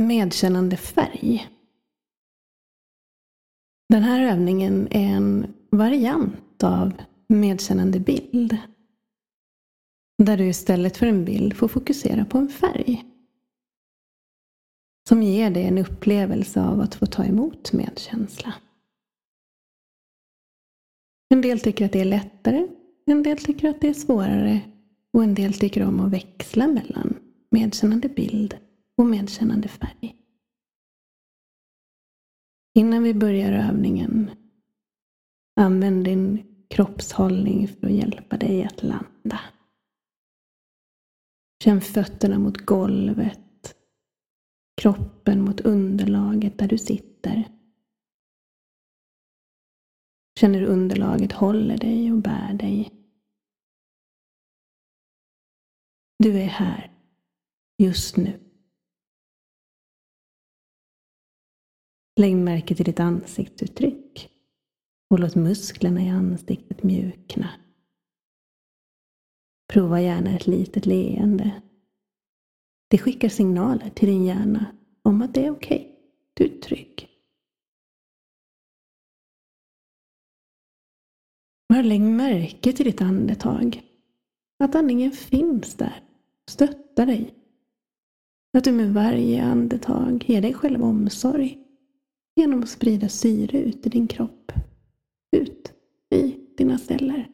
medkännande 0.00 0.76
färg. 0.76 1.48
Den 3.88 4.02
här 4.02 4.32
övningen 4.32 4.88
är 4.90 5.16
en 5.16 5.54
variant 5.70 6.62
av 6.62 6.92
medkännande 7.28 8.00
bild. 8.00 8.56
Där 10.18 10.36
du 10.36 10.48
istället 10.48 10.96
för 10.96 11.06
en 11.06 11.24
bild 11.24 11.56
får 11.56 11.68
fokusera 11.68 12.24
på 12.24 12.38
en 12.38 12.48
färg. 12.48 13.04
Som 15.08 15.22
ger 15.22 15.50
dig 15.50 15.64
en 15.64 15.78
upplevelse 15.78 16.62
av 16.62 16.80
att 16.80 16.94
få 16.94 17.06
ta 17.06 17.24
emot 17.24 17.72
medkänsla. 17.72 18.54
En 21.28 21.40
del 21.40 21.60
tycker 21.60 21.84
att 21.84 21.92
det 21.92 22.00
är 22.00 22.04
lättare, 22.04 22.68
en 23.06 23.22
del 23.22 23.38
tycker 23.38 23.70
att 23.70 23.80
det 23.80 23.88
är 23.88 23.94
svårare 23.94 24.60
och 25.12 25.22
en 25.24 25.34
del 25.34 25.54
tycker 25.54 25.86
om 25.86 26.00
att 26.00 26.12
växla 26.12 26.66
mellan 26.66 27.18
medkännande 27.50 28.08
bild 28.08 28.56
och 29.00 29.06
medkännande 29.06 29.68
färg. 29.68 30.16
Innan 32.74 33.02
vi 33.02 33.14
börjar 33.14 33.52
övningen, 33.52 34.30
använd 35.56 36.04
din 36.04 36.46
kroppshållning 36.68 37.68
för 37.68 37.86
att 37.86 37.92
hjälpa 37.92 38.36
dig 38.36 38.64
att 38.64 38.82
landa. 38.82 39.40
Känn 41.64 41.80
fötterna 41.80 42.38
mot 42.38 42.56
golvet, 42.56 43.76
kroppen 44.82 45.44
mot 45.44 45.60
underlaget 45.60 46.58
där 46.58 46.68
du 46.68 46.78
sitter. 46.78 47.48
Känn 50.40 50.54
hur 50.54 50.66
underlaget 50.66 51.32
håller 51.32 51.76
dig 51.76 52.12
och 52.12 52.18
bär 52.18 52.54
dig. 52.54 52.92
Du 56.18 56.40
är 56.40 56.46
här, 56.46 56.92
just 57.78 58.16
nu. 58.16 58.49
Lägg 62.20 62.36
märke 62.36 62.74
till 62.74 62.84
ditt 62.84 63.00
ansiktsuttryck 63.00 64.30
och 65.10 65.18
låt 65.18 65.34
musklerna 65.34 66.02
i 66.02 66.08
ansiktet 66.08 66.82
mjukna. 66.82 67.50
Prova 69.72 70.00
gärna 70.00 70.36
ett 70.36 70.46
litet 70.46 70.86
leende. 70.86 71.62
Det 72.88 72.98
skickar 72.98 73.28
signaler 73.28 73.90
till 73.90 74.08
din 74.08 74.24
hjärna 74.24 74.66
om 75.02 75.22
att 75.22 75.34
det 75.34 75.46
är 75.46 75.50
okej. 75.50 75.76
Okay. 75.76 75.92
Du 76.34 76.44
är 76.44 76.60
trygg. 76.60 77.08
Bara 81.68 81.82
lägg 81.82 82.00
märke 82.00 82.72
till 82.72 82.86
ditt 82.86 83.00
andetag. 83.00 83.82
Att 84.58 84.74
andningen 84.74 85.12
finns 85.12 85.74
där, 85.74 86.02
stöttar 86.50 87.06
dig. 87.06 87.34
Att 88.58 88.64
du 88.64 88.72
med 88.72 88.94
varje 88.94 89.42
andetag 89.42 90.24
ger 90.26 90.42
dig 90.42 90.54
själv 90.54 90.84
omsorg 90.84 91.66
genom 92.40 92.62
att 92.62 92.68
sprida 92.68 93.08
syre 93.08 93.58
ut 93.58 93.86
i 93.86 93.88
din 93.88 94.08
kropp, 94.08 94.52
ut 95.36 95.72
i 96.10 96.40
dina 96.56 96.78
celler. 96.78 97.30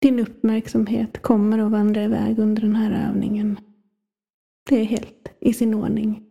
Din 0.00 0.20
uppmärksamhet 0.20 1.22
kommer 1.22 1.58
att 1.58 1.70
vandra 1.70 2.04
iväg 2.04 2.38
under 2.38 2.62
den 2.62 2.76
här 2.76 3.08
övningen. 3.08 3.60
Det 4.68 4.76
är 4.76 4.84
helt 4.84 5.28
i 5.40 5.52
sin 5.52 5.74
ordning. 5.74 6.30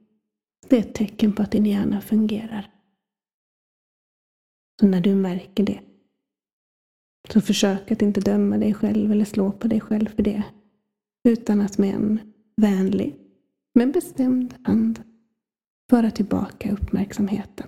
Det 0.67 0.75
är 0.75 0.79
ett 0.79 0.95
tecken 0.95 1.33
på 1.33 1.41
att 1.41 1.51
din 1.51 1.65
hjärna 1.65 2.01
fungerar. 2.01 2.71
Så 4.79 4.87
när 4.87 5.01
du 5.01 5.15
märker 5.15 5.63
det, 5.63 5.79
så 7.29 7.41
försök 7.41 7.91
att 7.91 8.01
inte 8.01 8.21
döma 8.21 8.57
dig 8.57 8.73
själv 8.73 9.11
eller 9.11 9.25
slå 9.25 9.51
på 9.51 9.67
dig 9.67 9.81
själv 9.81 10.07
för 10.07 10.23
det. 10.23 10.43
Utan 11.23 11.61
att 11.61 11.77
med 11.77 11.95
en 11.95 12.34
vänlig 12.61 13.19
men 13.73 13.91
bestämd 13.91 14.55
hand 14.63 15.03
föra 15.89 16.11
tillbaka 16.11 16.71
uppmärksamheten 16.71 17.67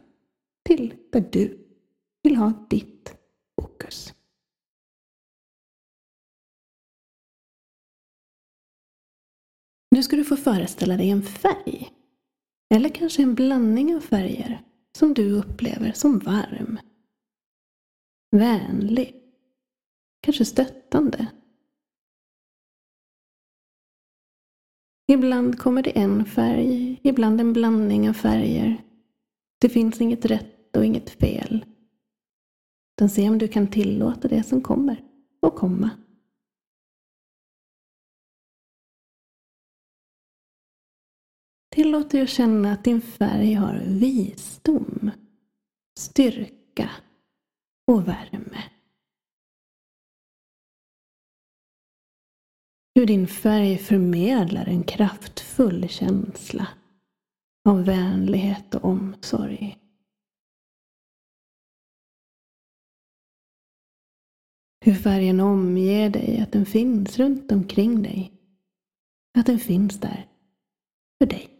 till 0.66 0.94
där 1.12 1.30
du 1.32 1.68
vill 2.24 2.36
ha 2.36 2.68
ditt 2.70 3.16
fokus. 3.62 4.14
Nu 9.92 10.04
ska 10.04 10.16
du 10.16 10.26
få 10.26 10.38
föreställa 10.38 10.98
dig 10.98 11.10
en 11.10 11.24
färg. 11.24 11.94
Eller 12.70 12.90
kanske 12.90 13.24
en 13.24 13.36
blandning 13.36 13.96
av 13.96 14.00
färger 14.00 14.64
som 14.98 15.14
du 15.14 15.32
upplever 15.32 15.92
som 15.92 16.20
varm. 16.20 16.80
Vänlig. 18.32 19.16
Kanske 20.22 20.46
stöttande 20.46 21.28
Ibland 25.08 25.60
kommer 25.60 25.84
det 25.84 25.98
en 25.98 26.26
färg, 26.26 27.00
ibland 27.04 27.42
en 27.42 27.54
blandning 27.54 28.10
av 28.10 28.14
färger. 28.14 28.84
Det 29.62 29.70
finns 29.70 30.02
inget 30.02 30.26
rätt 30.26 30.78
och 30.78 30.86
inget 30.86 31.10
fel. 31.10 31.66
Utan 32.98 33.10
se 33.10 33.30
om 33.30 33.38
du 33.38 33.48
kan 33.48 33.68
tillåta 33.68 34.28
det 34.28 34.44
som 34.44 34.62
kommer 34.62 35.04
och 35.42 35.56
komma. 35.56 35.90
Tillåt 41.76 42.12
dig 42.12 42.22
att 42.22 42.30
känna 42.30 42.72
att 42.72 42.84
din 42.84 43.02
färg 43.02 43.54
har 43.54 43.84
visdom, 43.86 45.12
styrka 46.00 46.90
och 47.88 48.08
värme. 48.08 48.77
Hur 52.98 53.06
din 53.06 53.28
färg 53.28 53.78
förmedlar 53.78 54.66
en 54.66 54.84
kraftfull 54.84 55.90
känsla 55.90 56.68
av 57.70 57.86
vänlighet 57.86 58.76
och 58.76 58.86
omsorg. 58.86 59.78
Hur 64.86 64.94
färgen 64.94 65.40
omger 65.40 66.10
dig, 66.10 66.40
att 66.40 66.52
den 66.52 66.66
finns 66.66 67.20
runt 67.20 67.52
omkring 67.52 68.04
dig. 68.04 68.32
Att 69.38 69.46
den 69.46 69.60
finns 69.60 70.00
där 70.00 70.28
för 71.18 71.26
dig. 71.26 71.57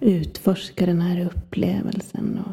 Utforska 0.00 0.86
den 0.86 1.00
här 1.00 1.26
upplevelsen 1.26 2.38
och 2.38 2.52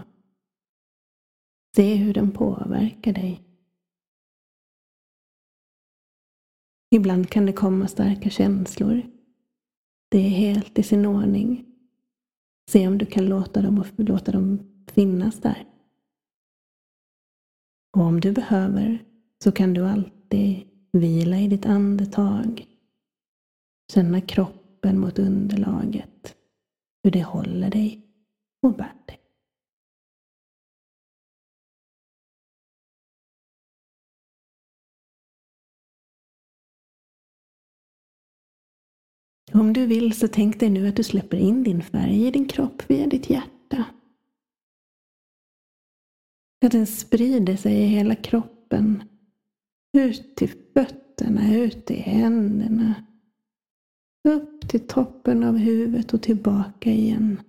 se 1.76 1.96
hur 1.96 2.14
den 2.14 2.32
påverkar 2.32 3.14
dig. 3.14 3.44
Ibland 6.96 7.30
kan 7.30 7.46
det 7.46 7.54
komma 7.54 7.88
starka 7.88 8.30
känslor. 8.30 9.02
Det 10.10 10.18
är 10.18 10.30
helt 10.30 10.80
i 10.80 10.84
sin 10.84 11.06
ordning. 11.06 11.66
Se 12.70 12.88
om 12.88 12.98
du 12.98 13.06
kan 13.06 13.26
låta 13.26 13.62
dem, 13.62 13.84
låta 13.98 14.32
dem 14.32 14.60
finnas 14.92 15.42
där. 15.42 15.66
Och 17.98 18.04
om 18.04 18.20
du 18.20 18.32
behöver 18.32 19.06
så 19.44 19.52
kan 19.52 19.74
du 19.74 19.86
alltid 19.86 20.68
vila 20.92 21.40
i 21.40 21.48
ditt 21.48 21.66
andetag. 21.66 22.66
Känna 23.94 24.22
kroppen 24.22 25.00
mot 25.00 25.20
underlaget 25.20 26.37
hur 27.08 27.12
det 27.12 27.24
håller 27.24 27.70
dig 27.70 28.02
och 28.62 28.74
bär 28.74 28.96
dig. 29.06 29.20
Om 39.54 39.74
du 39.74 39.86
vill 39.86 40.20
så 40.20 40.28
tänk 40.28 40.60
dig 40.60 40.70
nu 40.70 40.88
att 40.88 40.96
du 40.96 41.04
släpper 41.04 41.38
in 41.38 41.64
din 41.64 41.82
färg 41.84 42.28
i 42.28 42.32
din 42.32 42.48
kropp 42.48 42.90
via 42.90 43.08
ditt 43.08 43.30
hjärta. 43.30 43.86
Att 46.66 46.72
den 46.72 46.88
sprider 46.88 47.56
sig 47.56 47.74
i 47.74 47.86
hela 47.86 48.16
kroppen. 48.16 49.04
Ut 49.98 50.36
till 50.36 50.54
fötterna, 50.74 51.56
ut 51.56 51.92
i 51.92 51.96
händerna, 51.96 53.08
upp 54.28 54.70
till 54.70 54.88
toppen 54.88 55.44
av 55.44 55.58
huvudet 55.58 56.14
och 56.14 56.22
tillbaka 56.22 56.90
igen. 56.90 57.42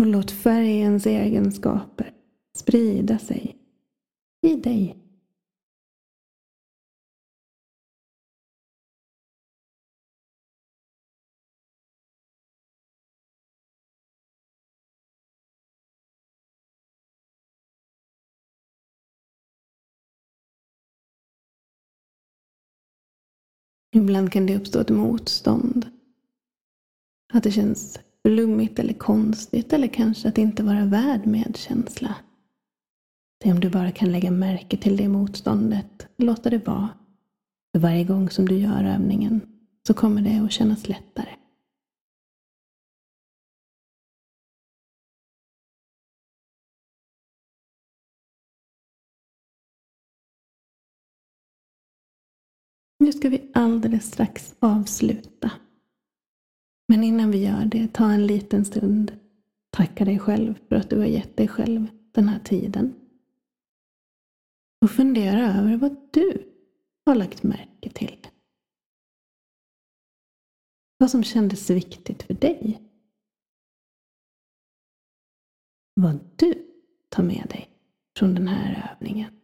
Och 0.00 0.06
låt 0.06 0.30
färgens 0.30 1.06
egenskaper 1.06 2.14
sprida 2.56 3.18
sig 3.18 3.56
i 4.42 4.54
dig. 4.56 5.07
Ibland 23.94 24.32
kan 24.32 24.46
det 24.46 24.56
uppstå 24.56 24.80
ett 24.80 24.90
motstånd. 24.90 25.86
Att 27.32 27.42
det 27.42 27.50
känns 27.50 28.00
flummigt 28.26 28.78
eller 28.78 28.94
konstigt 28.94 29.72
eller 29.72 29.88
kanske 29.88 30.28
att 30.28 30.38
inte 30.38 30.62
vara 30.62 30.84
värd 30.84 31.26
medkänsla. 31.26 32.14
Det 33.40 33.48
är 33.48 33.52
om 33.52 33.60
du 33.60 33.70
bara 33.70 33.90
kan 33.90 34.12
lägga 34.12 34.30
märke 34.30 34.76
till 34.76 34.96
det 34.96 35.08
motståndet, 35.08 36.08
och 36.18 36.24
låta 36.24 36.50
det 36.50 36.66
vara. 36.66 36.88
För 37.72 37.80
varje 37.80 38.04
gång 38.04 38.30
som 38.30 38.48
du 38.48 38.58
gör 38.58 38.84
övningen 38.84 39.40
så 39.86 39.94
kommer 39.94 40.22
det 40.22 40.44
att 40.44 40.52
kännas 40.52 40.88
lättare. 40.88 41.37
Nu 52.98 53.12
ska 53.12 53.28
vi 53.28 53.50
alldeles 53.54 54.06
strax 54.06 54.56
avsluta. 54.58 55.50
Men 56.88 57.04
innan 57.04 57.30
vi 57.30 57.44
gör 57.44 57.64
det, 57.64 57.92
ta 57.92 58.10
en 58.10 58.26
liten 58.26 58.64
stund. 58.64 59.18
Tacka 59.70 60.04
dig 60.04 60.18
själv 60.18 60.54
för 60.68 60.76
att 60.76 60.90
du 60.90 60.98
har 60.98 61.06
gett 61.06 61.36
dig 61.36 61.48
själv 61.48 61.86
den 62.12 62.28
här 62.28 62.38
tiden. 62.38 62.94
Och 64.80 64.90
fundera 64.90 65.58
över 65.58 65.76
vad 65.76 65.96
du 66.10 66.52
har 67.06 67.14
lagt 67.14 67.42
märke 67.42 67.90
till. 67.90 68.26
Vad 70.98 71.10
som 71.10 71.24
kändes 71.24 71.70
viktigt 71.70 72.22
för 72.22 72.34
dig. 72.34 72.82
Vad 75.94 76.18
du 76.36 76.66
tar 77.08 77.22
med 77.22 77.46
dig 77.50 77.70
från 78.18 78.34
den 78.34 78.48
här 78.48 78.96
övningen. 78.96 79.37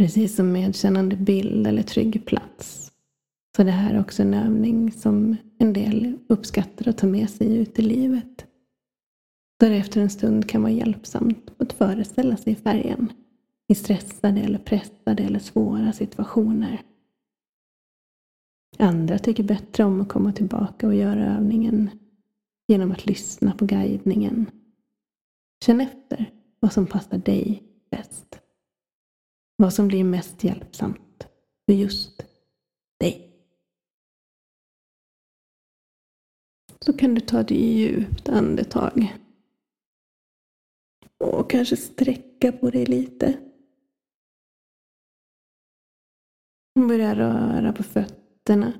Precis 0.00 0.36
som 0.36 0.52
medkännande 0.52 1.16
bild 1.16 1.66
eller 1.66 1.82
trygg 1.82 2.26
plats. 2.26 2.92
Så 3.56 3.62
det 3.62 3.70
här 3.70 3.94
är 3.94 4.00
också 4.00 4.22
en 4.22 4.34
övning 4.34 4.92
som 4.92 5.36
en 5.58 5.72
del 5.72 6.18
uppskattar 6.28 6.88
att 6.88 6.98
ta 6.98 7.06
med 7.06 7.30
sig 7.30 7.56
ut 7.56 7.78
i 7.78 7.82
livet. 7.82 8.46
Där 9.58 9.70
det 9.70 9.76
efter 9.76 10.00
en 10.00 10.10
stund 10.10 10.48
kan 10.48 10.62
vara 10.62 10.72
hjälpsamt 10.72 11.50
att 11.58 11.72
föreställa 11.72 12.36
sig 12.36 12.54
färgen 12.54 13.12
i 13.68 13.74
stressade 13.74 14.40
eller 14.40 14.58
pressade 14.58 15.22
eller 15.22 15.38
svåra 15.38 15.92
situationer. 15.92 16.82
Andra 18.78 19.18
tycker 19.18 19.42
bättre 19.42 19.84
om 19.84 20.00
att 20.00 20.08
komma 20.08 20.32
tillbaka 20.32 20.86
och 20.86 20.94
göra 20.94 21.36
övningen 21.36 21.90
genom 22.68 22.92
att 22.92 23.06
lyssna 23.06 23.52
på 23.52 23.66
guidningen. 23.66 24.46
Känn 25.64 25.80
efter 25.80 26.30
vad 26.60 26.72
som 26.72 26.86
passar 26.86 27.18
dig 27.18 27.62
bäst. 27.90 28.39
Vad 29.60 29.74
som 29.74 29.88
blir 29.88 30.04
mest 30.04 30.44
hjälpsamt 30.44 31.28
för 31.66 31.72
just 31.72 32.26
dig. 33.00 33.42
Så 36.78 36.92
kan 36.92 37.14
du 37.14 37.20
ta 37.20 37.40
ett 37.40 37.50
djupt 37.50 38.28
andetag. 38.28 39.16
Och 41.18 41.50
kanske 41.50 41.76
sträcka 41.76 42.52
på 42.52 42.70
dig 42.70 42.86
lite. 42.86 43.38
Börja 46.88 47.14
röra 47.14 47.72
på 47.72 47.82
fötterna. 47.82 48.72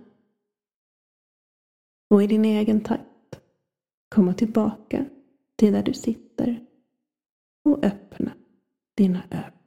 Och 2.11 2.23
i 2.23 2.27
din 2.27 2.45
egen 2.45 2.81
takt 2.85 3.41
komma 4.09 4.35
tillbaka 4.35 5.07
till 5.57 5.73
där 5.73 5.83
du 5.83 5.93
sitter 5.93 6.67
och 7.65 7.85
öppna 7.85 8.33
dina 8.97 9.23
ögon. 9.31 9.60